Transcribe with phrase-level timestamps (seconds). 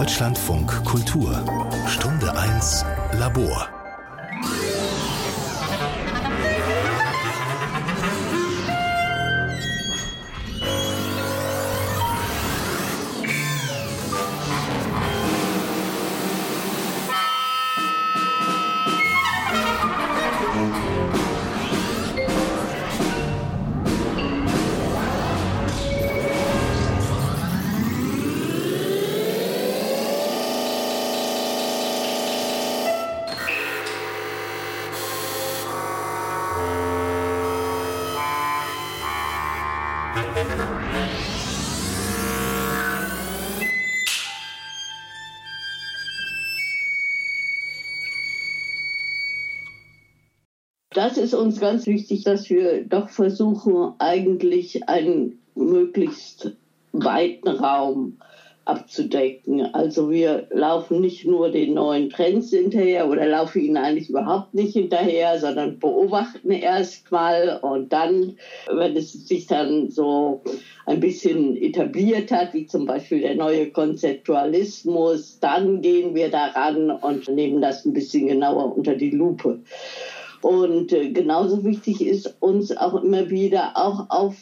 [0.00, 1.44] Deutschlandfunk Kultur.
[1.86, 2.86] Stunde 1
[3.18, 3.79] Labor
[51.00, 56.54] Das ist uns ganz wichtig, dass wir doch versuchen, eigentlich einen möglichst
[56.92, 58.18] weiten Raum
[58.66, 59.62] abzudecken.
[59.72, 64.74] Also wir laufen nicht nur den neuen Trends hinterher oder laufen ihnen eigentlich überhaupt nicht
[64.74, 68.34] hinterher, sondern beobachten erst mal und dann,
[68.70, 70.42] wenn es sich dann so
[70.84, 77.26] ein bisschen etabliert hat, wie zum Beispiel der neue Konzeptualismus, dann gehen wir daran und
[77.28, 79.60] nehmen das ein bisschen genauer unter die Lupe.
[80.42, 84.36] Und äh, genauso wichtig ist uns auch immer wieder auch auf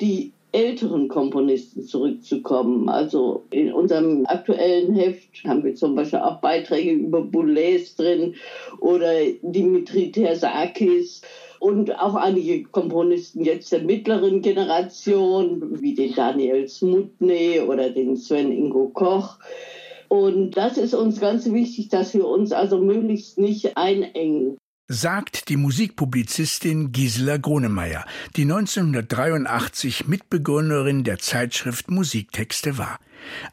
[0.00, 2.88] die älteren Komponisten zurückzukommen.
[2.88, 8.34] Also in unserem aktuellen Heft haben wir zum Beispiel auch Beiträge über Boulez drin
[8.80, 11.20] oder Dimitri Tersakis
[11.60, 18.52] und auch einige Komponisten jetzt der mittleren Generation, wie den Daniel Smutny oder den Sven
[18.52, 19.38] Ingo Koch.
[20.08, 24.56] Und das ist uns ganz wichtig, dass wir uns also möglichst nicht einengen
[24.88, 28.04] sagt die Musikpublizistin Gisela Gronemeyer,
[28.36, 33.00] die 1983 Mitbegründerin der Zeitschrift Musiktexte war.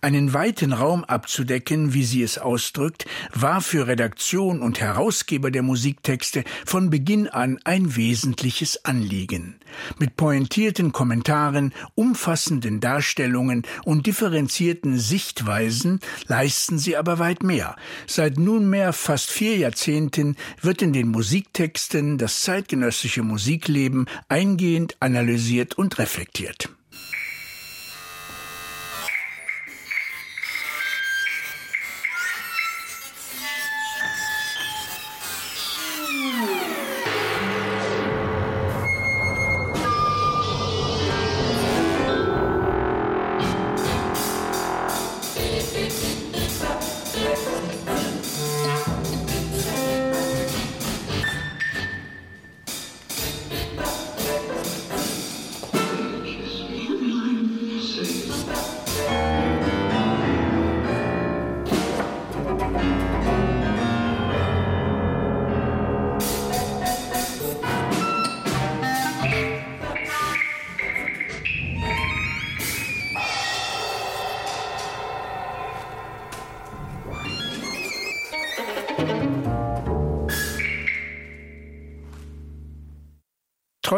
[0.02, 6.44] Einen weiten Raum abzudecken, wie sie es ausdrückt, war für Redaktion und Herausgeber der Musiktexte
[6.66, 9.60] von Beginn an ein wesentliches Anliegen.
[10.00, 17.76] Mit pointierten Kommentaren, umfassenden Darstellungen und differenzierten Sichtweisen leisten sie aber weit mehr.
[18.08, 25.98] Seit nunmehr fast vier Jahrzehnten wird in den Musiktexten das zeitgenössische Musikleben eingehend analysiert und
[25.98, 26.70] reflektiert.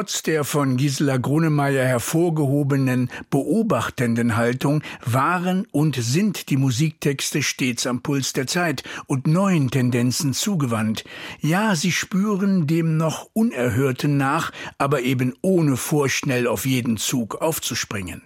[0.06, 8.04] Trotz der von Gisela Grunemeyer hervorgehobenen beobachtenden Haltung waren und sind die Musiktexte stets am
[8.04, 11.06] Puls der Zeit und neuen Tendenzen zugewandt.
[11.42, 18.22] Ja, sie spüren dem noch Unerhörten nach, aber eben ohne vorschnell auf jeden Zug aufzuspringen.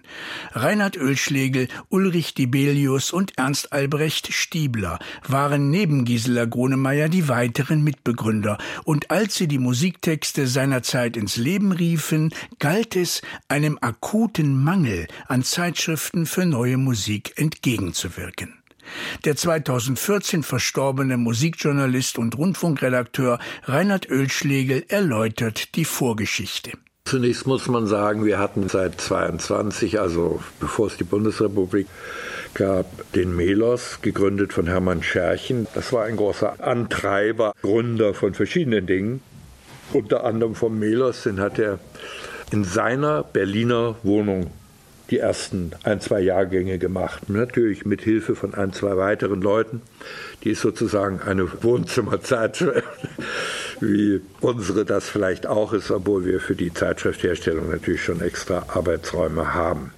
[0.52, 8.58] Reinhard Oelschlegel, Ulrich Dibelius und Ernst Albrecht Stiebler waren neben Gisela Grunemeyer die weiteren Mitbegründer,
[8.84, 15.06] und als sie die Musiktexte seiner Zeit ins Leben riefen, galt es, einem akuten Mangel
[15.28, 18.54] an Zeitschriften für neue Musik entgegenzuwirken.
[19.24, 26.72] Der 2014 verstorbene Musikjournalist und Rundfunkredakteur Reinhard Oelschlegel erläutert die Vorgeschichte.
[27.04, 31.86] Zunächst muss man sagen, wir hatten seit 22, also bevor es die Bundesrepublik
[32.54, 35.66] gab, den Melos, gegründet von Hermann Scherchen.
[35.74, 39.22] Das war ein großer Antreiber, Gründer von verschiedenen Dingen
[39.92, 41.78] unter anderem vom Melos, den hat er
[42.52, 44.50] in seiner Berliner Wohnung
[45.10, 47.28] die ersten ein, zwei Jahrgänge gemacht.
[47.28, 49.82] Natürlich mit Hilfe von ein, zwei weiteren Leuten.
[50.44, 52.64] Die ist sozusagen eine Wohnzimmerzeit,
[53.80, 59.52] wie unsere das vielleicht auch ist, obwohl wir für die Zeitschriftherstellung natürlich schon extra Arbeitsräume
[59.54, 59.92] haben.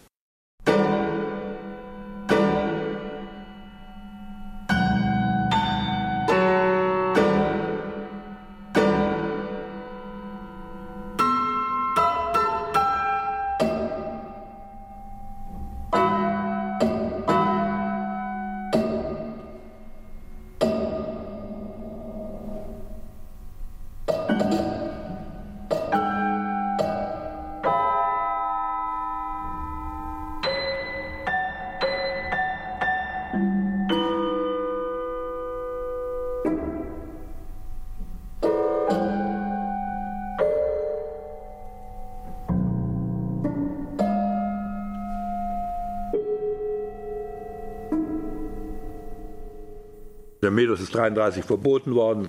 [50.52, 52.28] Der Melos ist 33 verboten worden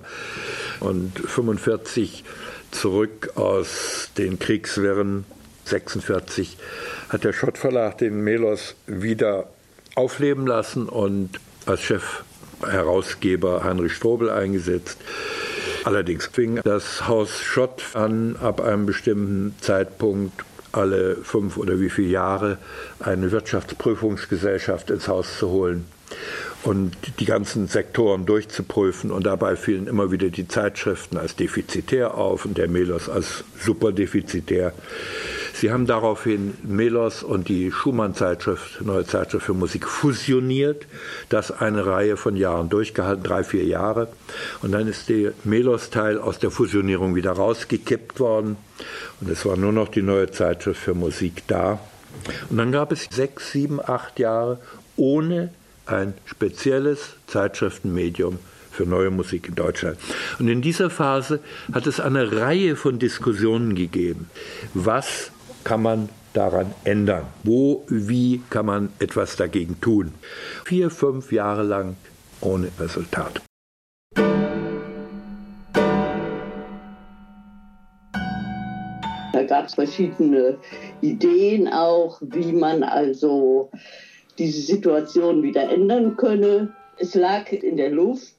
[0.80, 2.24] und 45
[2.70, 5.26] zurück aus den Kriegswirren
[5.66, 6.56] 46
[7.10, 9.50] hat der Schott Verlag den Melos wieder
[9.94, 14.96] aufleben lassen und als Chefherausgeber Heinrich Strobel eingesetzt.
[15.84, 20.42] Allerdings fing das Haus Schott an, ab einem bestimmten Zeitpunkt
[20.72, 22.56] alle fünf oder wie viele Jahre
[23.00, 25.84] eine Wirtschaftsprüfungsgesellschaft ins Haus zu holen
[26.64, 29.10] und die ganzen Sektoren durchzuprüfen.
[29.10, 34.72] Und dabei fielen immer wieder die Zeitschriften als defizitär auf und der Melos als superdefizitär.
[35.52, 40.86] Sie haben daraufhin Melos und die Schumann-Zeitschrift, Neue Zeitschrift für Musik, fusioniert.
[41.28, 44.08] Das eine Reihe von Jahren durchgehalten, drei, vier Jahre.
[44.62, 48.56] Und dann ist der Melos-Teil aus der Fusionierung wieder rausgekippt worden.
[49.20, 51.78] Und es war nur noch die Neue Zeitschrift für Musik da.
[52.48, 54.58] Und dann gab es sechs, sieben, acht Jahre
[54.96, 55.50] ohne
[55.86, 58.38] ein spezielles Zeitschriftenmedium
[58.70, 59.98] für neue Musik in Deutschland.
[60.38, 61.40] Und in dieser Phase
[61.72, 64.28] hat es eine Reihe von Diskussionen gegeben.
[64.74, 65.30] Was
[65.62, 67.24] kann man daran ändern?
[67.44, 70.12] Wo, wie kann man etwas dagegen tun?
[70.64, 71.96] Vier, fünf Jahre lang
[72.40, 73.40] ohne Resultat.
[79.32, 80.58] Da gab es verschiedene
[81.00, 83.70] Ideen auch, wie man also
[84.38, 86.72] diese Situation wieder ändern könne.
[86.98, 88.34] Es lag in der Luft.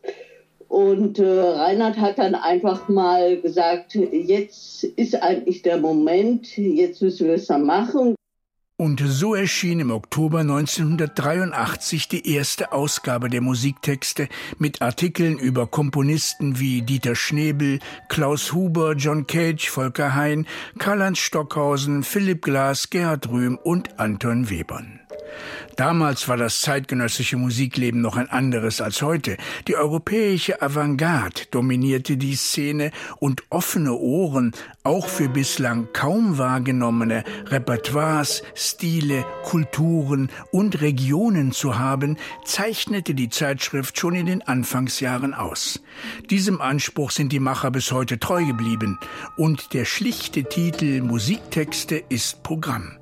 [0.68, 7.28] Und äh, Reinhard hat dann einfach mal gesagt, jetzt ist eigentlich der Moment, jetzt müssen
[7.28, 8.16] wir es dann machen.
[8.78, 14.28] Und so erschien im Oktober 1983 die erste Ausgabe der Musiktexte
[14.58, 17.80] mit Artikeln über Komponisten wie Dieter Schnebel,
[18.10, 20.46] Klaus Huber, John Cage, Volker Hein,
[20.78, 25.00] Karl-Heinz Stockhausen, Philipp Glass, Gerhard Rühm und Anton Webern.
[25.76, 29.36] Damals war das zeitgenössische Musikleben noch ein anderes als heute.
[29.68, 38.44] Die europäische Avantgarde dominierte die Szene und offene Ohren auch für bislang kaum wahrgenommene Repertoires,
[38.66, 45.82] Stile, Kulturen und Regionen zu haben, zeichnete die Zeitschrift schon in den Anfangsjahren aus.
[46.30, 49.00] Diesem Anspruch sind die Macher bis heute treu geblieben
[49.38, 52.98] und der schlichte Titel Musiktexte ist Programm.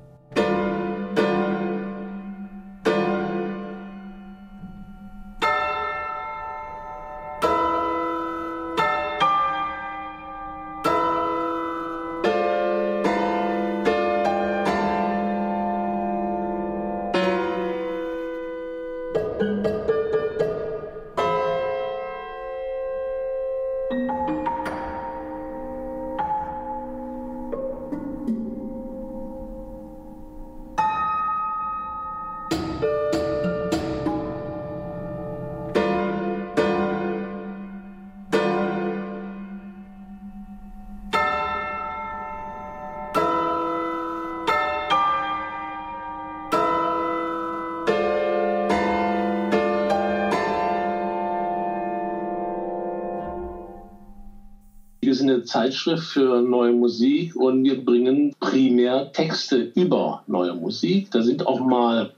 [55.44, 61.10] Zeitschrift für neue Musik und wir bringen primär Texte über neue Musik.
[61.10, 62.12] Da sind auch mal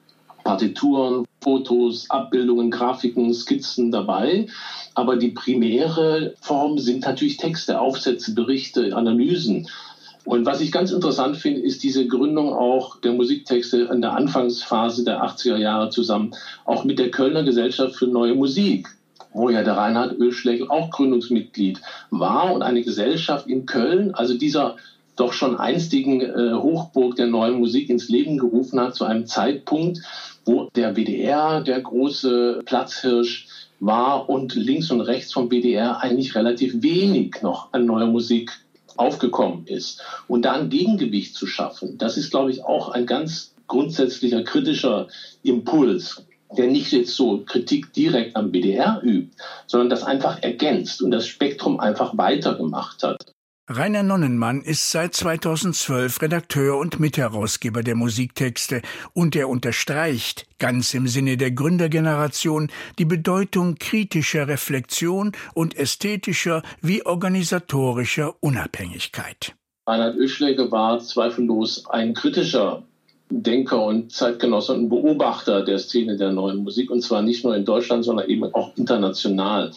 [0.44, 4.46] Partituren, Fotos, Abbildungen, Grafiken, Skizzen dabei.
[4.94, 9.68] Aber die primäre Form sind natürlich Texte, Aufsätze, Berichte, Analysen.
[10.24, 15.04] Und was ich ganz interessant finde, ist diese Gründung auch der Musiktexte in der Anfangsphase
[15.04, 16.34] der 80er Jahre zusammen,
[16.64, 18.88] auch mit der Kölner Gesellschaft für neue Musik
[19.32, 21.80] wo ja der Reinhard Ölschlegel auch Gründungsmitglied
[22.10, 24.76] war und eine Gesellschaft in Köln, also dieser
[25.16, 30.02] doch schon einstigen äh, Hochburg der neuen Musik ins Leben gerufen hat, zu einem Zeitpunkt,
[30.44, 33.48] wo der BDR der große Platzhirsch
[33.80, 38.52] war und links und rechts vom BDR eigentlich relativ wenig noch an neuer Musik
[38.96, 40.02] aufgekommen ist.
[40.28, 45.08] Und da ein Gegengewicht zu schaffen, das ist, glaube ich, auch ein ganz grundsätzlicher kritischer
[45.42, 46.24] Impuls
[46.56, 49.36] der nicht jetzt so Kritik direkt am BDR übt,
[49.66, 53.32] sondern das einfach ergänzt und das Spektrum einfach weitergemacht hat.
[53.68, 58.80] Rainer Nonnenmann ist seit 2012 Redakteur und Mitherausgeber der Musiktexte
[59.12, 67.04] und er unterstreicht, ganz im Sinne der Gründergeneration, die Bedeutung kritischer Reflexion und ästhetischer wie
[67.04, 69.56] organisatorischer Unabhängigkeit.
[69.88, 72.84] Reinhard Oeschläge war zweifellos ein kritischer
[73.28, 77.64] Denker und Zeitgenosse und Beobachter der Szene der neuen Musik und zwar nicht nur in
[77.64, 79.72] Deutschland, sondern eben auch international.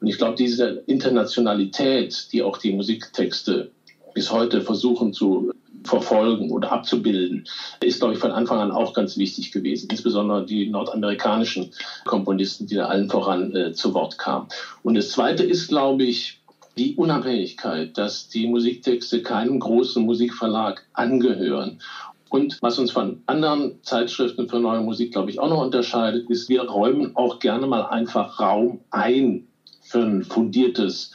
[0.00, 3.70] Und ich glaube, diese Internationalität, die auch die Musiktexte
[4.14, 5.52] bis heute versuchen zu
[5.84, 7.44] verfolgen oder abzubilden,
[7.82, 9.88] ist, glaube ich, von Anfang an auch ganz wichtig gewesen.
[9.90, 11.72] Insbesondere die nordamerikanischen
[12.04, 14.46] Komponisten, die da allen voran äh, zu Wort kamen.
[14.82, 16.40] Und das Zweite ist, glaube ich,
[16.78, 21.80] die Unabhängigkeit, dass die Musiktexte keinem großen Musikverlag angehören.
[22.32, 26.48] Und was uns von anderen Zeitschriften für neue Musik, glaube ich, auch noch unterscheidet, ist,
[26.48, 29.48] wir räumen auch gerne mal einfach Raum ein
[29.82, 31.12] für ein fundiertes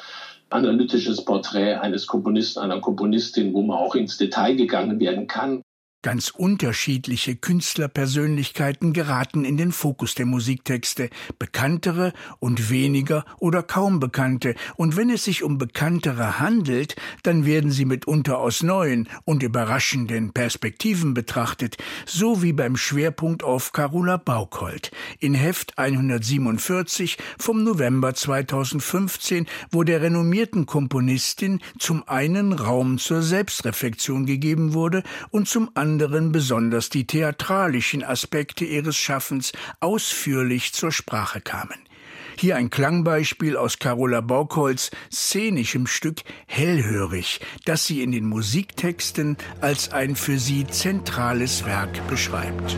[0.51, 5.63] analytisches Porträt eines Komponisten, einer Komponistin, wo man auch ins Detail gegangen werden kann.
[6.07, 14.55] Ganz unterschiedliche Künstlerpersönlichkeiten geraten in den Fokus der Musiktexte, bekanntere und weniger oder kaum bekannte,
[14.77, 20.31] und wenn es sich um bekanntere handelt, dann werden sie mitunter aus neuen und überraschenden
[20.31, 29.45] Perspektiven betrachtet, so wie beim Schwerpunkt auf Carola Baukholt in Heft 147 vom November 2015,
[29.71, 36.31] wo der renommierten Komponistin zum einen Raum zur Selbstreflexion gegeben wurde und zum anderen anderen
[36.31, 41.79] besonders die theatralischen Aspekte ihres Schaffens ausführlich zur Sprache kamen.
[42.37, 49.91] Hier ein Klangbeispiel aus Carola Borkholz szenischem Stück Hellhörig, das sie in den Musiktexten als
[49.91, 52.77] ein für sie zentrales Werk beschreibt.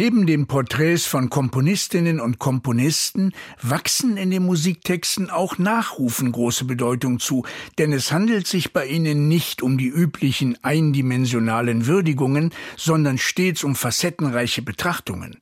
[0.00, 7.18] Neben den Porträts von Komponistinnen und Komponisten wachsen in den Musiktexten auch Nachrufen große Bedeutung
[7.18, 7.44] zu,
[7.78, 13.74] denn es handelt sich bei ihnen nicht um die üblichen eindimensionalen Würdigungen, sondern stets um
[13.74, 15.36] facettenreiche Betrachtungen.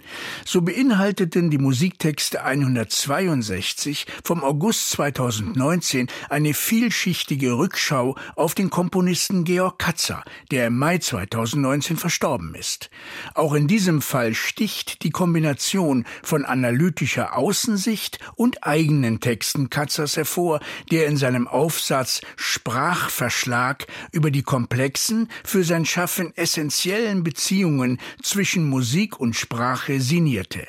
[0.47, 9.79] So beinhalteten die Musiktexte 162 vom August 2019 eine vielschichtige Rückschau auf den Komponisten Georg
[9.79, 12.89] Katzer, der im Mai 2019 verstorben ist.
[13.35, 20.61] Auch in diesem Fall sticht die Kombination von analytischer Außensicht und eigenen Texten Katzers hervor,
[20.91, 29.19] der in seinem Aufsatz Sprachverschlag über die komplexen, für sein Schaffen essentiellen Beziehungen zwischen Musik
[29.19, 30.67] und Sprache sinnierte.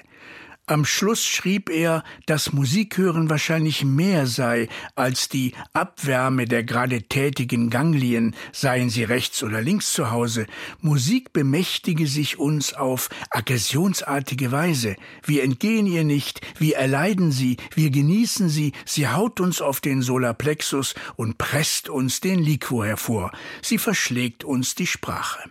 [0.70, 7.70] Am Schluss schrieb er, dass Musikhören wahrscheinlich mehr sei als die Abwärme der gerade tätigen
[7.70, 10.46] Ganglien, seien sie rechts oder links zu Hause.
[10.82, 14.98] Musik bemächtige sich uns auf aggressionsartige Weise.
[15.24, 20.02] Wir entgehen ihr nicht, wir erleiden sie, wir genießen sie, sie haut uns auf den
[20.02, 23.32] Solarplexus und presst uns den Liquor hervor.
[23.62, 25.50] Sie verschlägt uns die Sprache.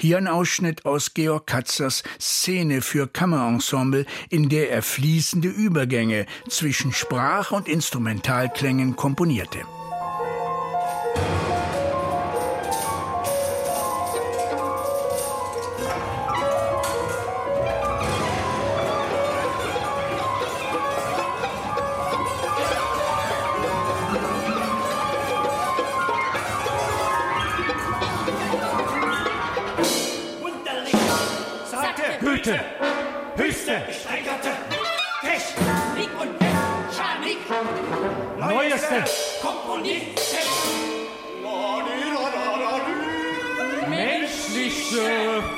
[0.00, 6.92] Hier ein Ausschnitt aus Georg Katzers Szene für Kammerensemble, in der er fließende Übergänge zwischen
[6.92, 9.58] Sprach- und Instrumentalklängen komponierte.
[38.48, 39.04] ノイエステッ
[43.90, 44.22] メ
[44.58, 45.57] リッシュ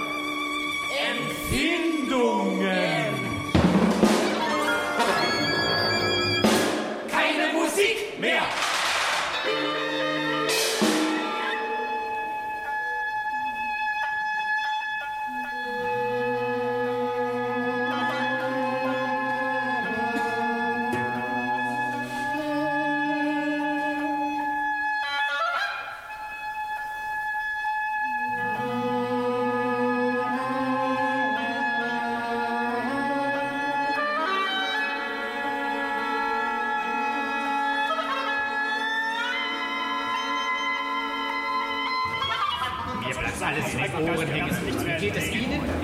[43.50, 44.56] alles den Ohren hängen.
[44.98, 45.79] Wie geht es Ihnen?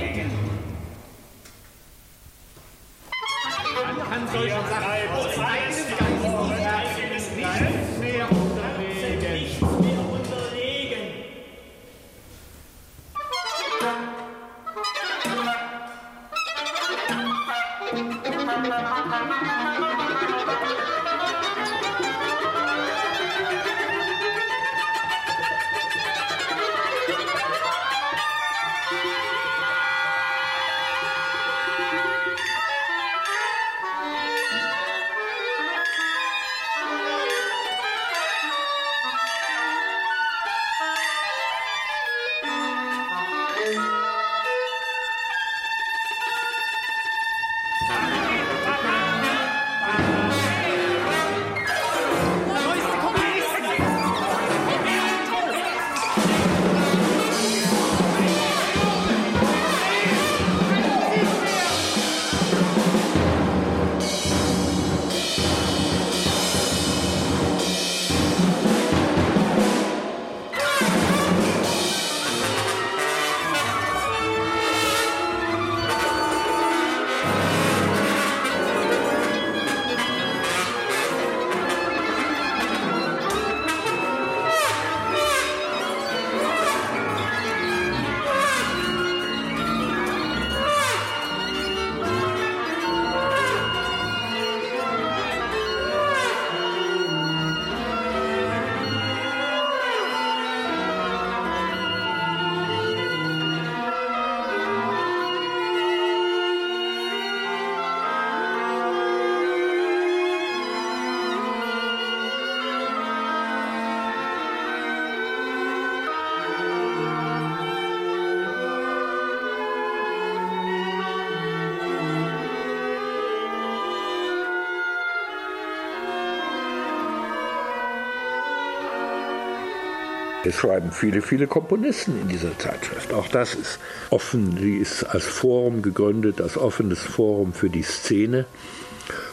[130.47, 133.13] Es schreiben viele, viele Komponisten in dieser Zeitschrift.
[133.13, 133.79] Auch das ist
[134.11, 134.57] offen.
[134.59, 138.47] Sie ist als Forum gegründet, als offenes Forum für die Szene.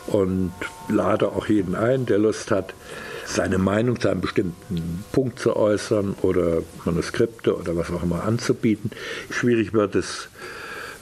[0.08, 0.54] Und
[0.90, 2.74] lade auch jeden ein, der Lust hat,
[3.26, 8.92] seine Meinung zu einem bestimmten Punkt zu äußern oder Manuskripte oder was auch immer anzubieten.
[9.30, 10.30] Schwierig wird es,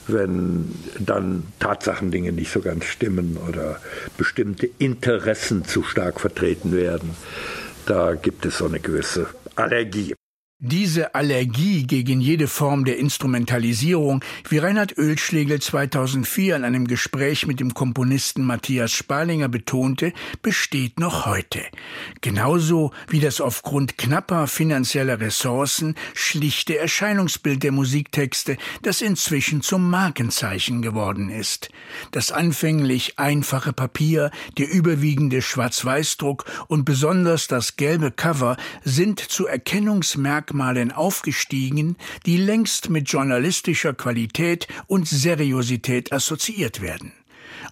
[0.07, 3.79] wenn dann Tatsachendinge nicht so ganz stimmen oder
[4.17, 7.11] bestimmte Interessen zu stark vertreten werden.
[7.85, 10.13] Da gibt es so eine gewisse Allergie.
[10.63, 17.59] Diese Allergie gegen jede Form der Instrumentalisierung, wie Reinhard Oelschlegel 2004 in einem Gespräch mit
[17.59, 21.61] dem Komponisten Matthias Spalinger betonte, besteht noch heute.
[22.21, 30.83] Genauso wie das aufgrund knapper finanzieller Ressourcen schlichte Erscheinungsbild der Musiktexte, das inzwischen zum Markenzeichen
[30.83, 31.71] geworden ist.
[32.11, 40.50] Das anfänglich einfache Papier, der überwiegende Schwarz-Weiß-Druck und besonders das gelbe Cover sind zu Erkennungsmerkmalen
[40.51, 47.13] Merkmalen aufgestiegen, die längst mit journalistischer Qualität und Seriosität assoziiert werden.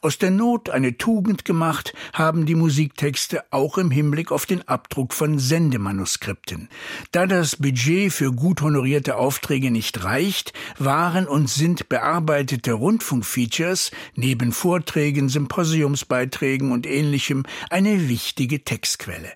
[0.02, 5.13] Aus der Not eine Tugend gemacht haben die Musiktexte auch im Hinblick auf den Abdruck
[5.13, 6.69] von Sendemanuskripten.
[7.12, 14.52] Da das Budget für gut honorierte Aufträge nicht reicht, waren und sind bearbeitete Rundfunkfeatures neben
[14.52, 19.32] Vorträgen, Symposiumsbeiträgen und ähnlichem eine wichtige Textquelle.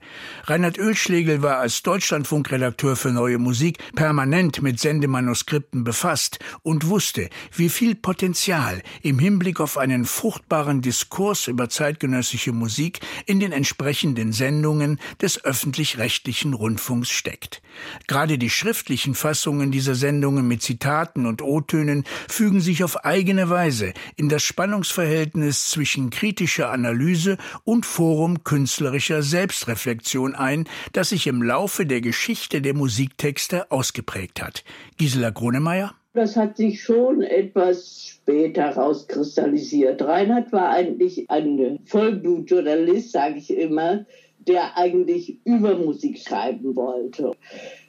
[0.46, 7.70] Reinhard Oelschlegel war als Deutschlandfunkredakteur für neue Musik permanent mit Sendemanuskripten befasst und wusste, wie
[7.70, 14.34] viel Potenzial im Hinblick auf einen fruchtbaren fruchtbaren Diskurs über zeitgenössische Musik in den entsprechenden
[14.34, 17.62] Sendungen des öffentlich-rechtlichen Rundfunks steckt.
[18.08, 23.94] Gerade die schriftlichen Fassungen dieser Sendungen mit Zitaten und O-Tönen fügen sich auf eigene Weise
[24.16, 31.86] in das Spannungsverhältnis zwischen kritischer Analyse und Forum künstlerischer Selbstreflexion ein, das sich im Laufe
[31.86, 34.64] der Geschichte der Musiktexte ausgeprägt hat.
[34.98, 40.02] Gisela Gronemeyer das hat sich schon etwas später rauskristallisiert.
[40.02, 44.06] Reinhard war eigentlich ein Vollblutjournalist, sage ich immer,
[44.48, 47.32] der eigentlich über Musik schreiben wollte.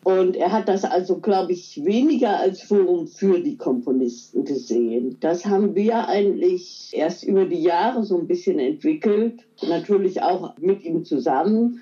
[0.04, 5.16] Und er hat das also, glaube ich, weniger als Forum für die Komponisten gesehen.
[5.20, 10.82] Das haben wir eigentlich erst über die Jahre so ein bisschen entwickelt, natürlich auch mit
[10.84, 11.80] ihm zusammen.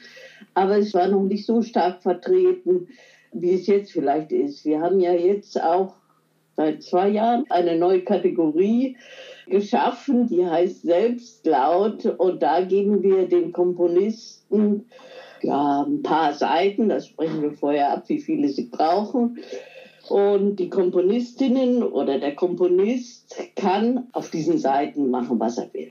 [0.55, 2.89] Aber es war noch nicht so stark vertreten,
[3.33, 4.65] wie es jetzt vielleicht ist.
[4.65, 5.95] Wir haben ja jetzt auch
[6.57, 8.97] seit zwei Jahren eine neue Kategorie
[9.47, 12.07] geschaffen, die heißt Selbstlaut.
[12.07, 14.87] Und da geben wir den Komponisten
[15.43, 19.39] ja, ein paar Seiten, das sprechen wir vorher ab, wie viele sie brauchen.
[20.13, 25.91] Und die Komponistinnen oder der Komponist kann auf diesen Seiten machen, was er will.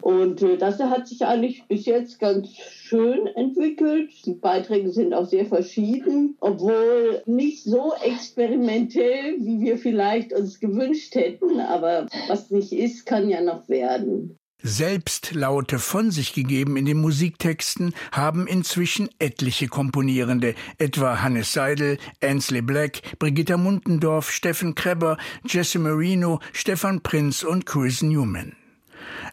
[0.00, 4.08] Und äh, das hat sich eigentlich bis jetzt ganz schön entwickelt.
[4.24, 11.14] Die Beiträge sind auch sehr verschieden, obwohl nicht so experimentell, wie wir vielleicht uns gewünscht
[11.14, 11.60] hätten.
[11.60, 14.37] Aber was nicht ist, kann ja noch werden.
[14.60, 22.60] Selbstlaute von sich gegeben in den Musiktexten haben inzwischen etliche Komponierende, etwa Hannes Seidel, Ansley
[22.60, 28.56] Black, Brigitta Muntendorf, Steffen Kreber, Jesse Marino, Stefan Prinz und Chris Newman.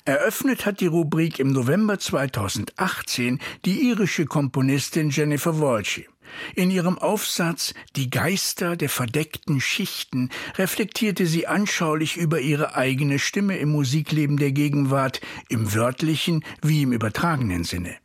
[0.05, 6.07] Eröffnet hat die Rubrik im November 2018 die irische Komponistin Jennifer Walshy.
[6.55, 13.57] In ihrem Aufsatz Die Geister der verdeckten Schichten reflektierte sie anschaulich über ihre eigene Stimme
[13.57, 17.95] im Musikleben der Gegenwart, im wörtlichen wie im übertragenen Sinne.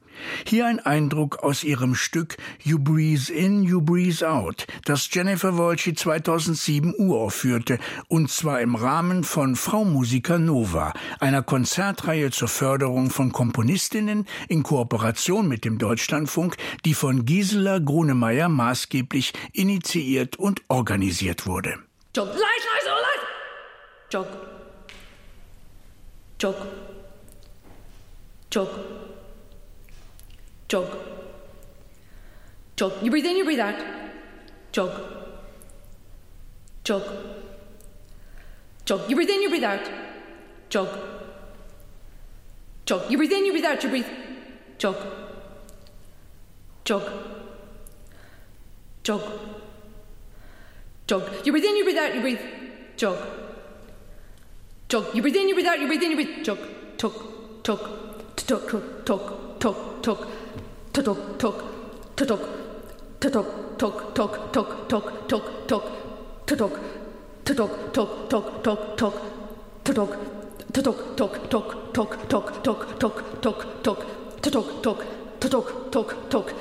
[0.44, 5.94] Hier ein Eindruck aus ihrem Stück You Breathe In, You Breathe Out, das Jennifer Wolschi
[5.94, 7.78] 2007 uraufführte,
[8.08, 14.62] und zwar im Rahmen von Frau Musiker Nova, einer Konzertreihe zur Förderung von Komponistinnen in
[14.62, 21.78] Kooperation mit dem Deutschlandfunk, die von Gisela Grunemeyer maßgeblich initiiert und organisiert wurde.
[22.16, 23.26] Jog, leise, leise, leise.
[24.10, 24.26] Jog.
[26.40, 26.56] Jog.
[28.50, 28.99] Jog.
[30.70, 30.86] Jog.
[32.76, 32.92] Jog.
[33.02, 33.74] You breathe in, you breathe out.
[34.70, 34.92] Jog.
[36.84, 37.02] Jog.
[38.84, 39.10] Jog.
[39.10, 39.90] You breathe in, you breathe out.
[40.68, 40.88] Jog.
[42.86, 43.10] Jog.
[43.10, 44.06] You breathe in, you breathe out, you breathe.
[44.78, 44.96] Jog.
[46.84, 47.02] Jog.
[49.02, 49.22] Jog.
[51.08, 51.22] Jog.
[51.44, 52.40] You breathe in, you breathe out, you breathe.
[52.96, 53.18] Jog.
[54.88, 55.16] Jog.
[55.16, 56.44] You breathe in, you breathe out, you breathe in, you breathe.
[56.44, 56.58] Jog.
[60.92, 61.64] トトクトク
[62.16, 62.50] トトク
[63.30, 63.44] ト
[63.78, 65.90] トクトクトクトクトク
[66.46, 66.80] トク
[67.44, 69.26] トクトトクトトクトクトクトク
[69.76, 75.06] トクトトクトトクトクトクトクトクトクトクトクトクトトクトク
[75.40, 76.54] トトクトクトク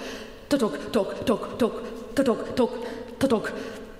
[0.47, 1.75] トトクトクトクトク
[2.15, 3.53] トクトクトク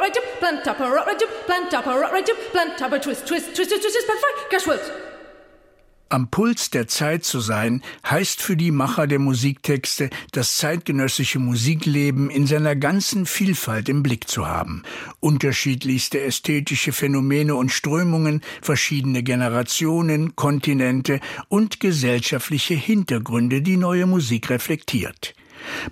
[0.00, 3.02] a right jump plant up a right jump plant up a right jump plant up
[3.02, 4.90] twist twist twist twist twist plant five words
[6.12, 12.30] Am Puls der Zeit zu sein, heißt für die Macher der Musiktexte, das zeitgenössische Musikleben
[12.30, 14.82] in seiner ganzen Vielfalt im Blick zu haben.
[15.20, 25.34] Unterschiedlichste ästhetische Phänomene und Strömungen, verschiedene Generationen, Kontinente und gesellschaftliche Hintergründe, die neue Musik reflektiert.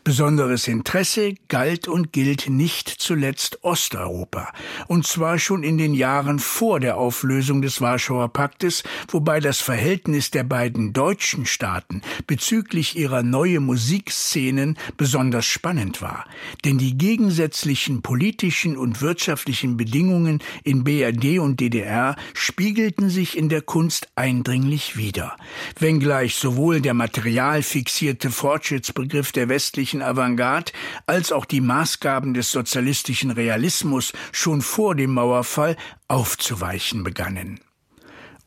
[0.05, 4.53] Besonderes Interesse galt und gilt nicht zuletzt Osteuropa,
[4.87, 10.31] und zwar schon in den Jahren vor der Auflösung des Warschauer Paktes, wobei das Verhältnis
[10.31, 16.27] der beiden deutschen Staaten bezüglich ihrer neue Musikszenen besonders spannend war,
[16.65, 23.63] denn die gegensätzlichen politischen und wirtschaftlichen Bedingungen in BRD und DDR spiegelten sich in der
[23.63, 25.37] Kunst eindringlich wider,
[25.79, 30.71] wenngleich sowohl der material fixierte Fortschrittsbegriff der westlichen Avantgarde
[31.07, 37.59] als auch die Maßgaben des sozialistischen Realismus schon vor dem Mauerfall aufzuweichen begannen.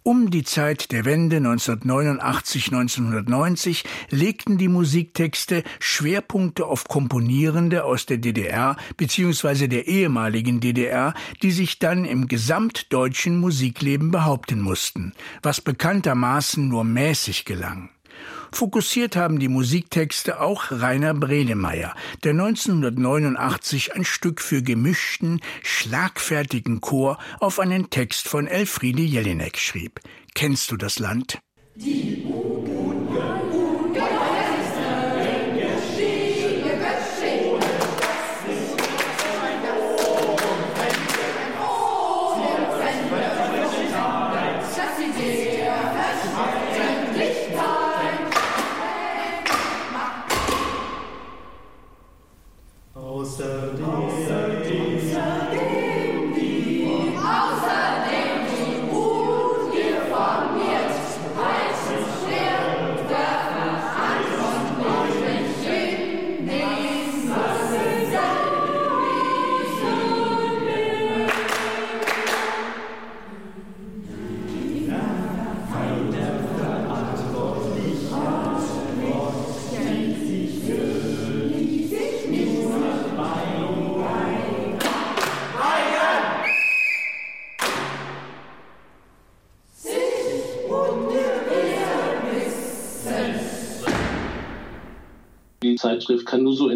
[0.03, 8.77] Um die Zeit der Wende 1989-1990 legten die Musiktexte Schwerpunkte auf Komponierende aus der DDR
[8.95, 9.67] bzw.
[9.67, 15.11] der ehemaligen DDR, die sich dann im gesamtdeutschen Musikleben behaupten mussten,
[15.43, 17.89] was bekanntermaßen nur mäßig gelang.
[18.53, 27.17] Fokussiert haben die Musiktexte auch Rainer Bredemeyer, der 1989 ein Stück für gemischten, schlagfertigen Chor
[27.39, 29.99] auf einen Text von Elfriede Jelinek schrieb.
[30.35, 31.39] Kennst du das Land?
[31.75, 32.23] Die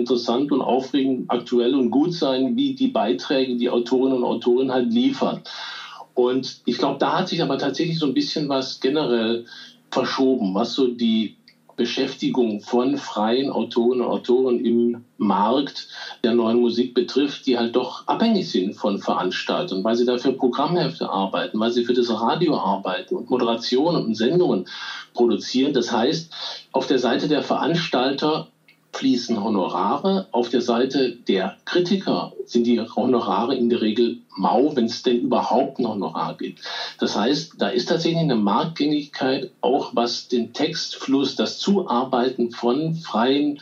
[0.05, 4.93] interessant und aufregend, aktuell und gut sein, wie die Beiträge, die Autorinnen und Autoren halt
[4.93, 5.41] liefern.
[6.13, 9.45] Und ich glaube, da hat sich aber tatsächlich so ein bisschen was generell
[9.89, 11.35] verschoben, was so die
[11.75, 15.87] Beschäftigung von freien Autoren und Autoren im Markt
[16.23, 21.09] der neuen Musik betrifft, die halt doch abhängig sind von Veranstaltern, weil sie dafür Programmhefte
[21.09, 24.67] arbeiten, weil sie für das Radio arbeiten und Moderationen und Sendungen
[25.13, 25.73] produzieren.
[25.73, 26.31] Das heißt,
[26.71, 28.47] auf der Seite der Veranstalter
[28.95, 30.27] fließen Honorare.
[30.31, 35.19] Auf der Seite der Kritiker sind die Honorare in der Regel mau, wenn es denn
[35.19, 36.61] überhaupt ein Honorar gibt.
[36.99, 43.59] Das heißt, da ist tatsächlich eine Marktgängigkeit, auch was den Textfluss, das Zuarbeiten von freien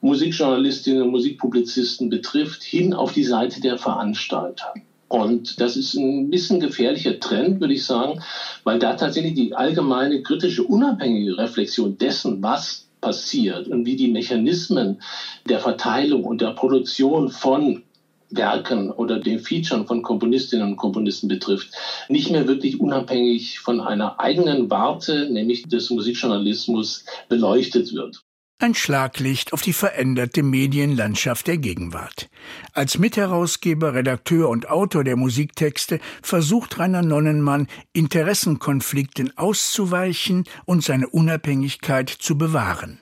[0.00, 4.74] Musikjournalistinnen und Musikpublizisten betrifft, hin auf die Seite der Veranstalter.
[5.06, 8.20] Und das ist ein bisschen gefährlicher Trend, würde ich sagen,
[8.64, 15.02] weil da tatsächlich die allgemeine kritische, unabhängige Reflexion dessen, was passiert und wie die Mechanismen
[15.46, 17.82] der Verteilung und der Produktion von
[18.30, 21.74] Werken oder den Featuren von Komponistinnen und Komponisten betrifft,
[22.08, 28.24] nicht mehr wirklich unabhängig von einer eigenen Warte, nämlich des Musikjournalismus, beleuchtet wird
[28.62, 32.30] ein Schlaglicht auf die veränderte Medienlandschaft der Gegenwart.
[32.72, 42.08] Als Mitherausgeber, Redakteur und Autor der Musiktexte versucht Rainer Nonnenmann, Interessenkonflikten auszuweichen und seine Unabhängigkeit
[42.08, 42.98] zu bewahren.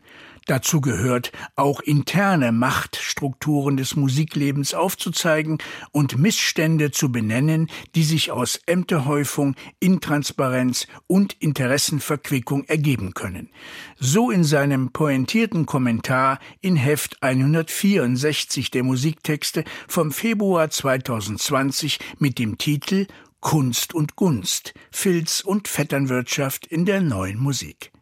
[0.50, 5.58] Dazu gehört, auch interne Machtstrukturen des Musiklebens aufzuzeigen
[5.92, 13.50] und Missstände zu benennen, die sich aus Ämterhäufung, Intransparenz und Interessenverquickung ergeben können.
[13.96, 22.58] So in seinem pointierten Kommentar in Heft 164 der Musiktexte vom Februar 2020 mit dem
[22.58, 23.06] Titel
[23.38, 27.92] Kunst und Gunst, Filz und Vetternwirtschaft in der neuen Musik.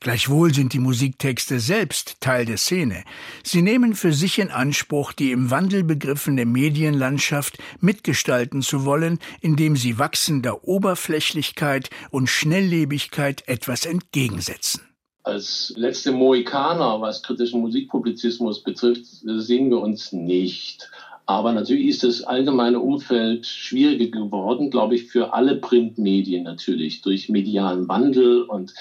[0.00, 3.04] Gleichwohl sind die Musiktexte selbst Teil der Szene.
[3.42, 9.76] Sie nehmen für sich in Anspruch, die im Wandel begriffene Medienlandschaft mitgestalten zu wollen, indem
[9.76, 14.82] sie wachsender Oberflächlichkeit und Schnelllebigkeit etwas entgegensetzen.
[15.24, 20.90] Als letzte Mohikaner, was kritischen Musikpublizismus betrifft, sehen wir uns nicht.
[21.28, 27.28] Aber natürlich ist das allgemeine Umfeld schwieriger geworden, glaube ich, für alle Printmedien natürlich, durch
[27.28, 28.72] medialen Wandel und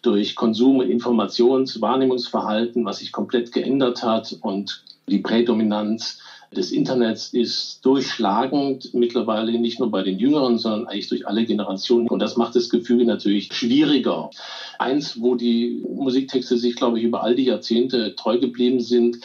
[0.00, 6.18] durch Konsum- und Informations-, Wahrnehmungsverhalten, was sich komplett geändert hat und die Prädominanz
[6.56, 12.08] des Internets ist durchschlagend mittlerweile nicht nur bei den Jüngeren, sondern eigentlich durch alle Generationen.
[12.08, 14.30] Und das macht das Gefühl natürlich schwieriger.
[14.78, 19.18] Eins, wo die Musiktexte sich, glaube ich, über all die Jahrzehnte treu geblieben sind,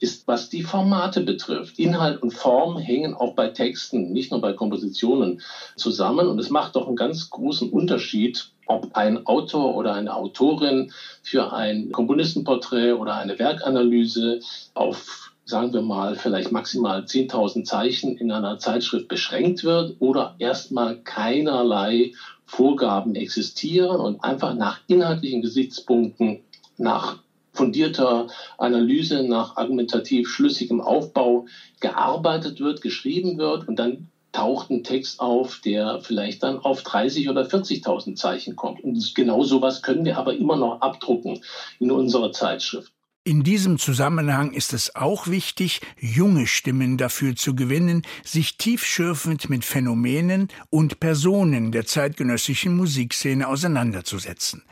[0.00, 1.78] ist, was die Formate betrifft.
[1.78, 5.40] Inhalt und Form hängen auch bei Texten, nicht nur bei Kompositionen
[5.76, 6.26] zusammen.
[6.26, 10.90] Und es macht doch einen ganz großen Unterschied, ob ein Autor oder eine Autorin
[11.22, 14.40] für ein Komponistenporträt oder eine Werkanalyse
[14.74, 21.00] auf sagen wir mal, vielleicht maximal 10.000 Zeichen in einer Zeitschrift beschränkt wird oder erstmal
[21.00, 22.12] keinerlei
[22.46, 26.44] Vorgaben existieren und einfach nach inhaltlichen Gesichtspunkten,
[26.78, 27.18] nach
[27.52, 31.46] fundierter Analyse, nach argumentativ schlüssigem Aufbau
[31.80, 37.28] gearbeitet wird, geschrieben wird und dann taucht ein Text auf, der vielleicht dann auf 30
[37.28, 38.82] oder 40.000 Zeichen kommt.
[38.82, 41.40] Und genau sowas können wir aber immer noch abdrucken
[41.80, 42.92] in unserer Zeitschrift.
[43.22, 49.66] In diesem Zusammenhang ist es auch wichtig, junge Stimmen dafür zu gewinnen, sich tiefschürfend mit
[49.66, 54.62] Phänomenen und Personen der zeitgenössischen Musikszene auseinanderzusetzen.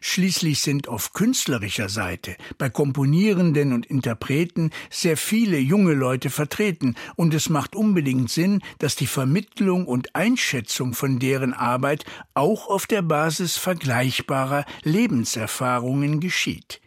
[0.00, 7.34] Schließlich sind auf künstlerischer Seite bei Komponierenden und Interpreten sehr viele junge Leute vertreten, und
[7.34, 13.02] es macht unbedingt Sinn, dass die Vermittlung und Einschätzung von deren Arbeit auch auf der
[13.02, 16.80] Basis vergleichbarer Lebenserfahrungen geschieht.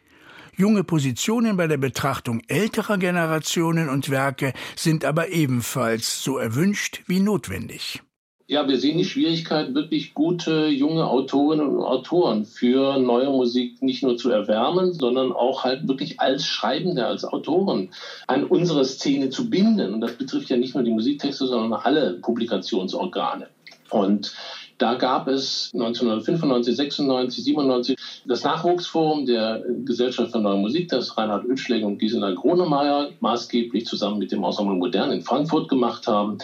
[0.61, 7.19] Junge Positionen bei der Betrachtung älterer Generationen und Werke sind aber ebenfalls so erwünscht wie
[7.19, 8.03] notwendig.
[8.45, 14.03] Ja, wir sehen die Schwierigkeit, wirklich gute junge Autorinnen und Autoren für neue Musik nicht
[14.03, 17.89] nur zu erwärmen, sondern auch halt wirklich als Schreibende, als Autoren
[18.27, 19.95] an unsere Szene zu binden.
[19.95, 23.47] Und das betrifft ja nicht nur die Musiktexte, sondern alle Publikationsorgane.
[23.89, 24.35] Und
[24.81, 31.45] da gab es 1995, 96, 97 das Nachwuchsforum der Gesellschaft für Neue Musik, das Reinhard
[31.45, 36.39] Oetschläger und Gisela Gronemeyer maßgeblich zusammen mit dem Ensemble Modern in Frankfurt gemacht haben.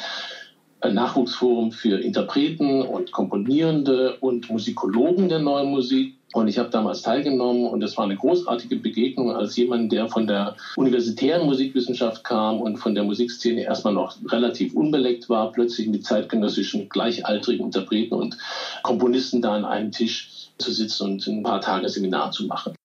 [0.81, 6.16] Ein Nachwuchsforum für Interpreten und Komponierende und Musikologen der neuen Musik.
[6.33, 10.27] Und ich habe damals teilgenommen und es war eine großartige Begegnung als jemand, der von
[10.27, 16.05] der universitären Musikwissenschaft kam und von der Musikszene erstmal noch relativ unbeleckt war, plötzlich mit
[16.05, 18.37] zeitgenössischen gleichaltrigen Interpreten und
[18.83, 22.76] Komponisten da an einem Tisch zu sitzen und ein paar Tage Seminar zu machen.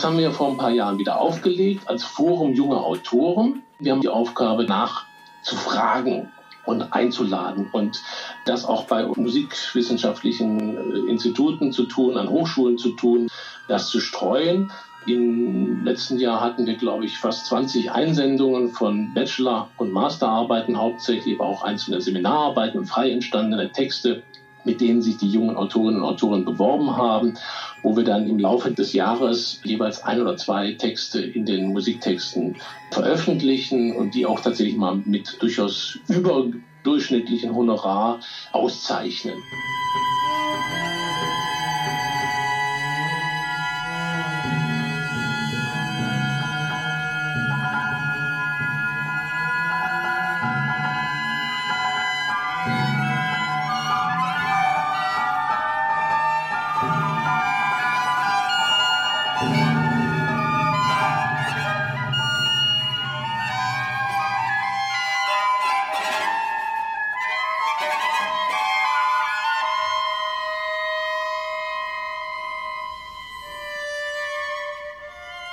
[0.00, 3.64] Das haben wir vor ein paar Jahren wieder aufgelegt als Forum junger Autoren.
[3.80, 6.32] Wir haben die Aufgabe nachzufragen
[6.64, 8.00] und einzuladen und
[8.46, 13.28] das auch bei musikwissenschaftlichen äh, Instituten zu tun, an Hochschulen zu tun,
[13.68, 14.72] das zu streuen.
[15.04, 21.38] Im letzten Jahr hatten wir, glaube ich, fast 20 Einsendungen von Bachelor- und Masterarbeiten hauptsächlich,
[21.38, 24.22] aber auch einzelne Seminararbeiten und frei entstandene Texte
[24.64, 27.34] mit denen sich die jungen Autorinnen und Autoren beworben haben,
[27.82, 32.56] wo wir dann im Laufe des Jahres jeweils ein oder zwei Texte in den Musiktexten
[32.90, 38.20] veröffentlichen und die auch tatsächlich mal mit durchaus überdurchschnittlichen Honorar
[38.52, 39.36] auszeichnen.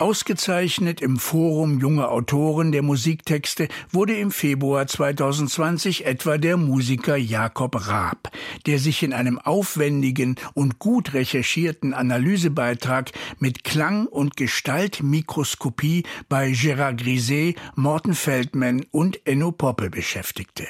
[0.08, 7.90] Ausgezeichnet im Forum Junge Autoren der Musiktexte wurde im Februar 2020 etwa der Musiker Jakob
[7.90, 8.32] Raab,
[8.66, 17.04] der sich in einem aufwendigen und gut recherchierten Analysebeitrag mit Klang- und Gestaltmikroskopie bei Gérard
[17.04, 20.68] Griset, Morten Feldman und Enno Poppe beschäftigte.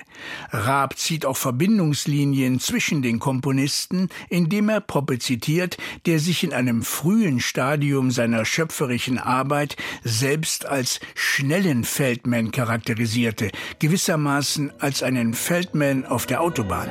[0.49, 5.77] Raab zieht auch Verbindungslinien zwischen den Komponisten, indem er Poppe zitiert,
[6.07, 14.71] der sich in einem frühen Stadium seiner schöpferischen Arbeit selbst als schnellen Feldman charakterisierte, gewissermaßen
[14.79, 16.89] als einen Feldman auf der Autobahn.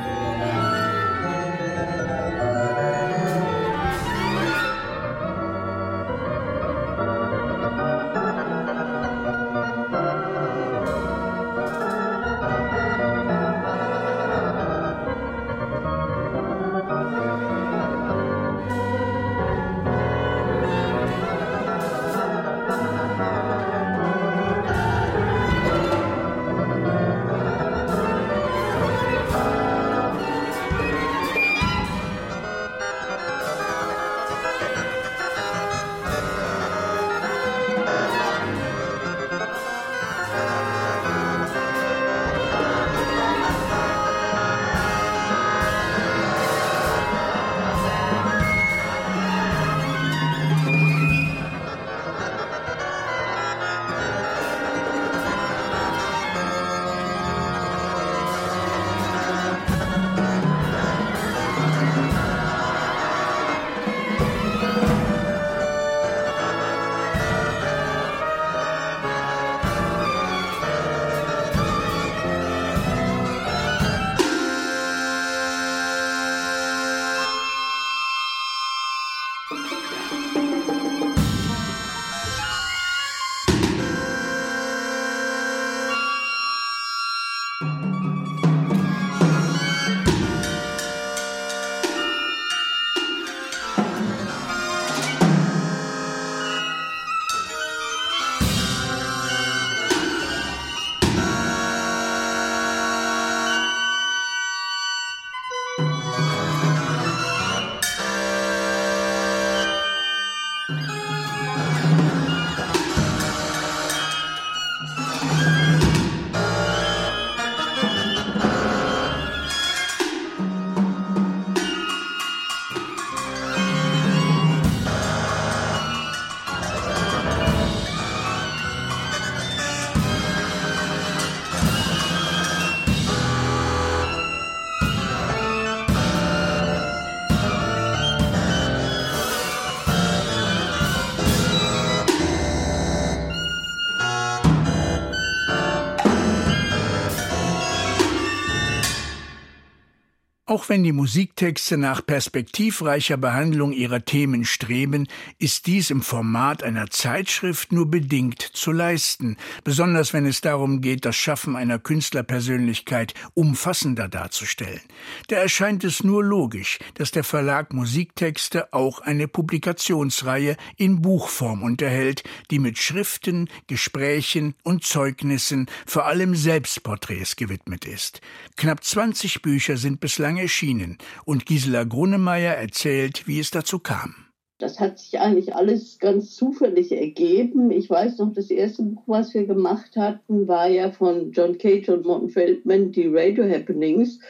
[150.57, 155.07] Auch wenn die Musiktexte nach perspektivreicher Behandlung ihrer Themen streben,
[155.39, 161.05] ist dies im Format einer Zeitschrift nur bedingt zu leisten, besonders wenn es darum geht,
[161.05, 164.81] das Schaffen einer Künstlerpersönlichkeit umfassender darzustellen.
[165.29, 172.25] Da erscheint es nur logisch, dass der Verlag Musiktexte auch eine Publikationsreihe in Buchform unterhält,
[172.51, 178.23] die mit Schriften, Gesprächen und Zeugnissen, vor allem Selbstporträts gewidmet ist.
[178.57, 184.15] Knapp 20 Bücher sind bislang erschienen und Gisela Grunemeyer erzählt, wie es dazu kam.
[184.59, 187.73] Das hat sich eigentlich alles ganz zufällig ergeben.
[187.73, 191.89] Ich weiß noch, das erste Buch, was wir gemacht hatten, war ja von John Cage
[191.89, 194.21] und Morton Feldman, die Radio Happenings.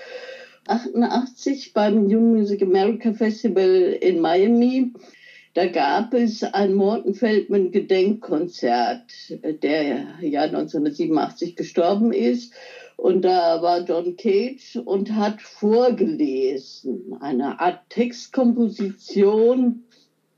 [0.67, 4.95] 88 beim New Music America Festival in Miami.
[5.53, 9.13] Da gab es ein Morton Feldman Gedenkkonzert,
[9.63, 12.55] der ja 1987 gestorben ist.
[12.97, 19.85] Und da war John Cage und hat vorgelesen, eine Art Textkomposition.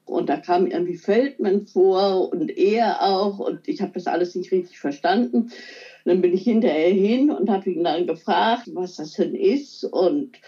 [0.05, 3.39] Und da kam irgendwie Feldman vor und er auch.
[3.39, 5.51] Und ich habe das alles nicht richtig verstanden.
[6.05, 9.85] Dann bin ich hinterher hin und habe ihn dann gefragt, was das denn ist.
[9.85, 10.41] Und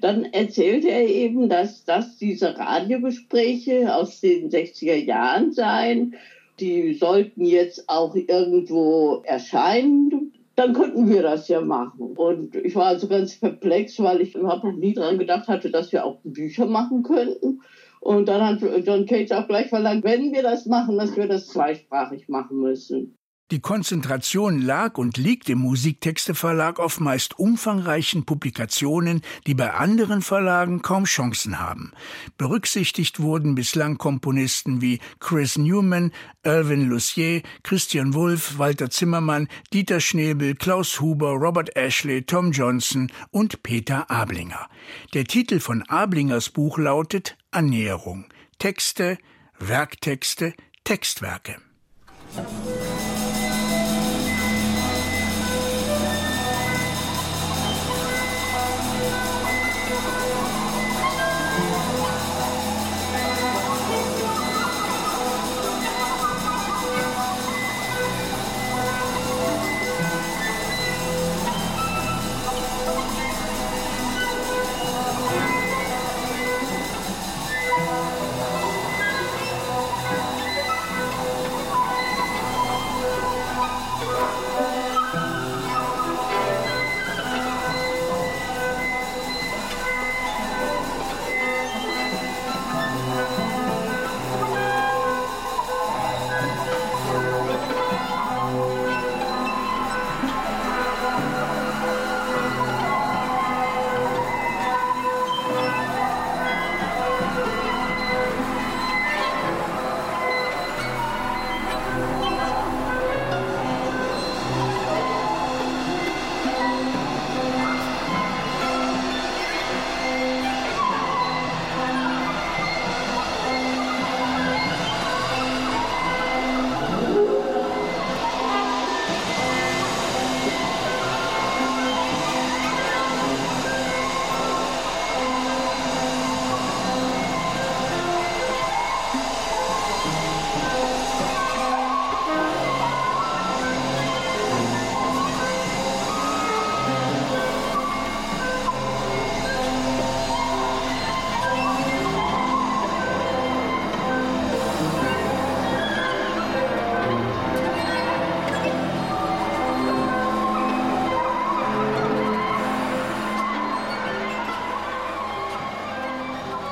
[0.00, 6.14] dann erzählte er eben, dass das diese Radiogespräche aus den 60er Jahren seien.
[6.60, 10.27] Die sollten jetzt auch irgendwo erscheinen.
[10.58, 12.16] Dann könnten wir das ja machen.
[12.16, 15.92] Und ich war also ganz perplex, weil ich überhaupt noch nie daran gedacht hatte, dass
[15.92, 17.62] wir auch Bücher machen könnten.
[18.00, 21.46] Und dann hat John Cage auch gleich verlangt, wenn wir das machen, dass wir das
[21.46, 23.17] zweisprachig machen müssen.
[23.50, 30.82] Die Konzentration lag und liegt im Musiktexteverlag auf meist umfangreichen Publikationen, die bei anderen Verlagen
[30.82, 31.92] kaum Chancen haben.
[32.36, 40.54] Berücksichtigt wurden bislang Komponisten wie Chris Newman, Irvin Lucier, Christian Wulff, Walter Zimmermann, Dieter Schnebel,
[40.54, 44.68] Klaus Huber, Robert Ashley, Tom Johnson und Peter Ablinger.
[45.14, 48.26] Der Titel von Ablingers Buch lautet Annäherung.
[48.58, 49.16] Texte,
[49.58, 50.52] Werktexte,
[50.84, 51.56] Textwerke.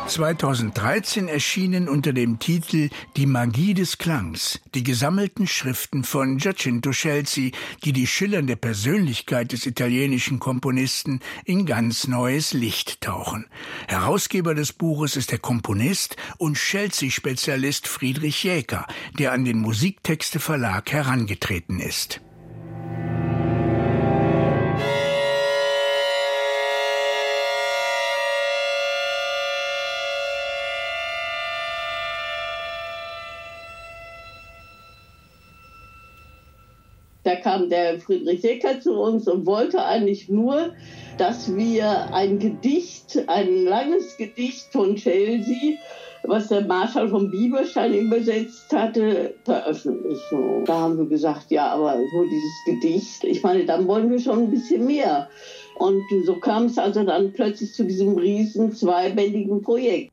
[0.08, 7.52] 2013 erschienen unter dem Titel Die Magie des Klangs die gesammelten Schriften von Giacinto Scelsi,
[7.82, 13.46] die die schillernde Persönlichkeit des italienischen Komponisten in ganz neues Licht tauchen.
[13.88, 18.86] Herausgeber des Buches ist der Komponist und Scelsi-Spezialist Friedrich Jäker,
[19.18, 22.20] der an den Musiktexte Verlag herangetreten ist.
[37.68, 40.72] Der Friedrich Secker zu uns und wollte eigentlich nur,
[41.18, 45.78] dass wir ein Gedicht, ein langes Gedicht von Chelsea,
[46.24, 50.64] was der Marschall von Bieberstein übersetzt hatte, veröffentlichen.
[50.64, 54.44] Da haben wir gesagt, ja, aber nur dieses Gedicht, ich meine, dann wollen wir schon
[54.44, 55.28] ein bisschen mehr.
[55.78, 60.10] Und so kam es also dann plötzlich zu diesem riesen zweibändigen Projekt.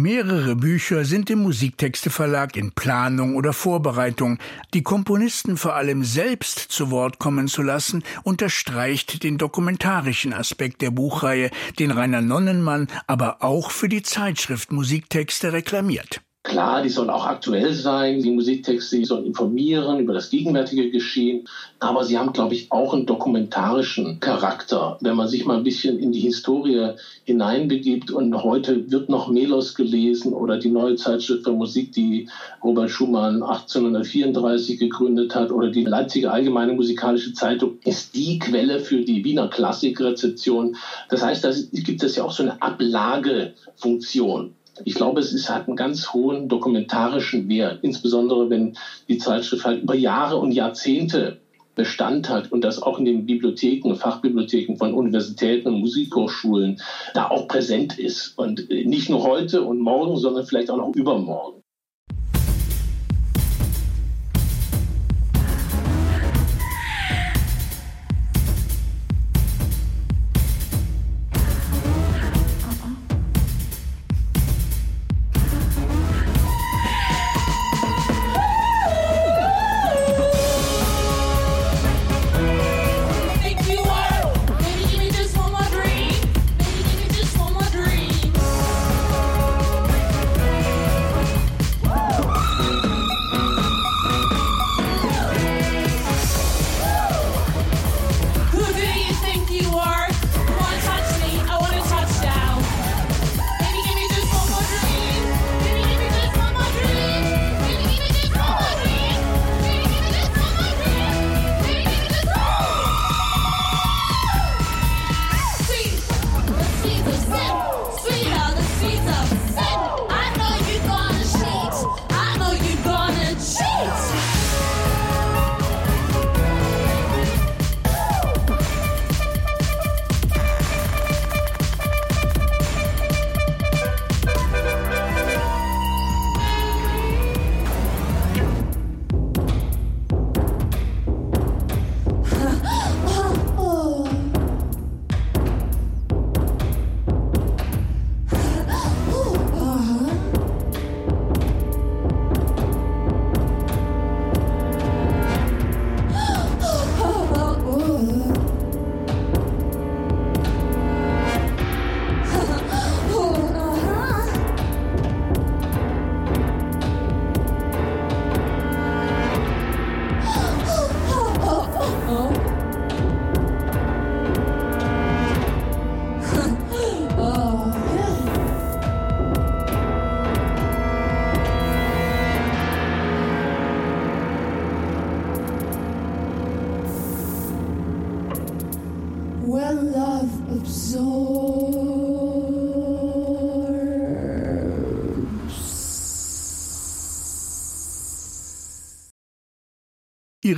[0.00, 4.38] Mehrere Bücher sind im Musiktexteverlag in Planung oder Vorbereitung.
[4.72, 10.92] Die Komponisten vor allem selbst zu Wort kommen zu lassen, unterstreicht den dokumentarischen Aspekt der
[10.92, 16.20] Buchreihe, den Rainer Nonnenmann aber auch für die Zeitschrift Musiktexte reklamiert.
[16.48, 18.22] Klar, die sollen auch aktuell sein.
[18.22, 21.46] Die Musiktexte die sollen informieren über das gegenwärtige Geschehen.
[21.78, 24.96] Aber sie haben, glaube ich, auch einen dokumentarischen Charakter.
[25.02, 26.92] Wenn man sich mal ein bisschen in die Historie
[27.24, 32.30] hineinbegibt und heute wird noch Melos gelesen oder die neue Zeitschrift für Musik, die
[32.64, 39.02] Robert Schumann 1834 gegründet hat oder die Leipziger Allgemeine Musikalische Zeitung ist die Quelle für
[39.02, 40.76] die Wiener Klassikrezeption.
[41.10, 44.54] Das heißt, da gibt es ja auch so eine Ablagefunktion.
[44.84, 48.76] Ich glaube, es ist, hat einen ganz hohen dokumentarischen Wert, insbesondere wenn
[49.08, 51.40] die Zeitschrift halt über Jahre und Jahrzehnte
[51.78, 56.80] Bestand hat und das auch in den Bibliotheken, Fachbibliotheken von Universitäten und Musikhochschulen
[57.14, 58.36] da auch präsent ist.
[58.36, 61.62] Und nicht nur heute und morgen, sondern vielleicht auch noch übermorgen.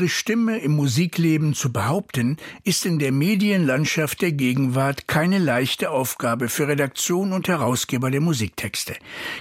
[0.00, 6.48] Ihre Stimme im Musikleben zu behaupten, ist in der Medienlandschaft der Gegenwart keine leichte Aufgabe
[6.48, 8.96] für Redaktion und Herausgeber der Musiktexte.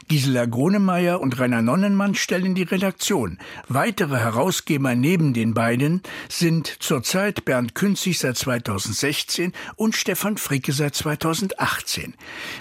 [0.10, 3.38] Gisela Gronemeyer und Rainer Nonnenmann stellen die Redaktion.
[3.70, 10.93] Weitere Herausgeber neben den beiden sind zurzeit Bernd Künzig seit 2016 und Stefan Fricke seit
[10.93, 12.16] 2018.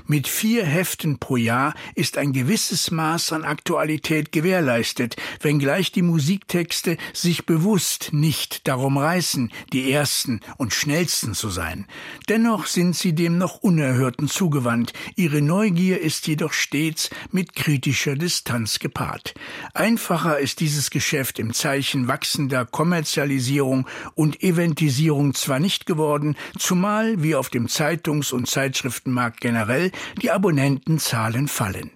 [0.07, 6.97] Mit vier Heften pro Jahr ist ein gewisses Maß an Aktualität gewährleistet, wenngleich die Musiktexte
[7.13, 11.87] sich bewusst bewusst nicht darum reißen, die Ersten und Schnellsten zu sein.
[12.29, 14.93] Dennoch sind sie dem noch Unerhörten zugewandt.
[15.17, 19.35] Ihre Neugier ist jedoch stets mit kritischer Distanz gepaart.
[19.73, 27.37] Einfacher ist dieses Geschäft im Zeichen wachsender Kommerzialisierung und Eventisierung zwar nicht geworden, zumal wie
[27.37, 31.91] auf dem Zeitungs- und Zeitschriftenmarkt generell die Abonnentenzahlen fallen.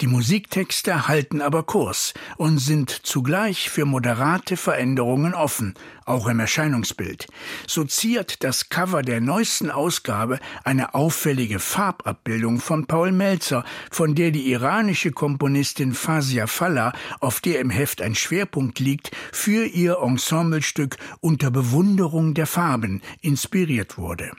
[0.00, 5.74] Die Musiktexte halten aber Kurs und sind zugleich für moderate Veränderungen offen,
[6.04, 7.26] auch im Erscheinungsbild.
[7.66, 14.30] So ziert das Cover der neuesten Ausgabe eine auffällige Farbabbildung von Paul Melzer, von der
[14.30, 20.96] die iranische Komponistin Fazia Falla, auf der im Heft ein Schwerpunkt liegt, für ihr Ensemblestück
[21.20, 24.32] Unter Bewunderung der Farben inspiriert wurde.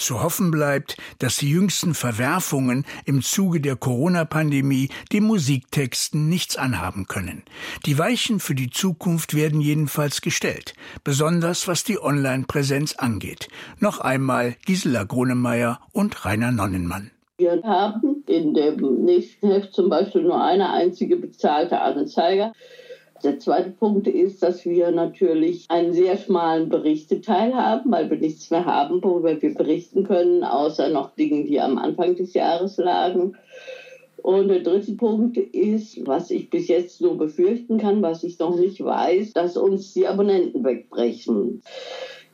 [0.00, 7.06] Zu hoffen bleibt, dass die jüngsten Verwerfungen im Zuge der Corona-Pandemie den Musiktexten nichts anhaben
[7.06, 7.42] können.
[7.84, 10.72] Die Weichen für die Zukunft werden jedenfalls gestellt,
[11.04, 13.48] besonders was die Online-Präsenz angeht.
[13.78, 17.10] Noch einmal Gisela Grunemeyer und Rainer Nonnenmann.
[17.36, 22.52] Wir haben in dem nächsten Heft zum Beispiel nur eine einzige bezahlte Anzeige.
[23.22, 28.50] Der zweite Punkt ist, dass wir natürlich einen sehr schmalen Berichteteil haben, weil wir nichts
[28.50, 33.36] mehr haben, worüber wir berichten können, außer noch Dinge, die am Anfang des Jahres lagen.
[34.22, 38.56] Und der dritte Punkt ist, was ich bis jetzt so befürchten kann, was ich noch
[38.56, 41.62] nicht weiß, dass uns die Abonnenten wegbrechen.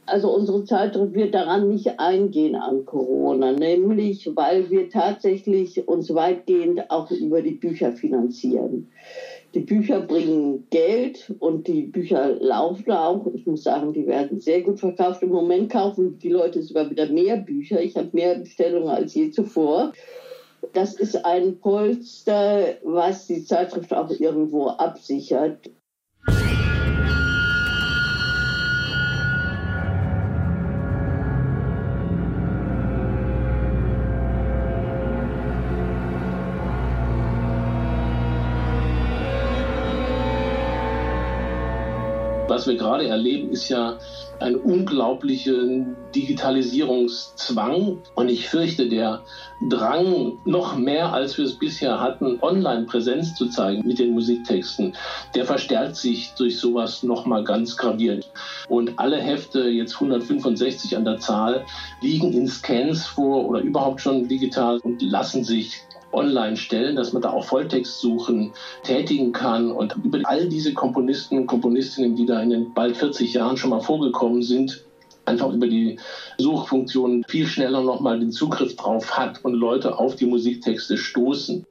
[0.06, 6.90] Also unsere Zeitschrift wird daran nicht eingehen an Corona, nämlich weil wir tatsächlich uns weitgehend
[6.90, 8.88] auch über die Bücher finanzieren.
[9.56, 13.26] Die Bücher bringen Geld und die Bücher laufen auch.
[13.32, 15.22] Ich muss sagen, die werden sehr gut verkauft.
[15.22, 17.80] Im Moment kaufen die Leute sogar wieder mehr Bücher.
[17.80, 19.94] Ich habe mehr Bestellungen als je zuvor.
[20.74, 25.70] Das ist ein Polster, was die Zeitschrift auch irgendwo absichert.
[42.66, 43.96] Was wir gerade erleben, ist ja
[44.40, 45.52] ein unglaublicher
[46.16, 47.98] Digitalisierungszwang.
[48.16, 49.22] Und ich fürchte, der
[49.68, 54.96] Drang, noch mehr als wir es bisher hatten, Online-Präsenz zu zeigen mit den Musiktexten,
[55.36, 58.28] der verstärkt sich durch sowas nochmal ganz gravierend.
[58.68, 61.64] Und alle Hefte, jetzt 165 an der Zahl,
[62.02, 67.22] liegen in Scans vor oder überhaupt schon digital und lassen sich online stellen, dass man
[67.22, 68.52] da auch Volltextsuchen
[68.82, 73.56] tätigen kann und über all diese Komponisten, Komponistinnen, die da in den bald 40 Jahren
[73.56, 74.84] schon mal vorgekommen sind,
[75.24, 75.98] einfach über die
[76.38, 81.66] Suchfunktion viel schneller nochmal den Zugriff drauf hat und Leute auf die Musiktexte stoßen.